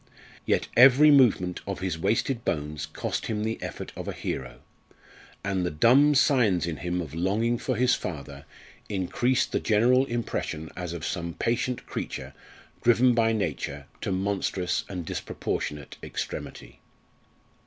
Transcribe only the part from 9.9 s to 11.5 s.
impression as of some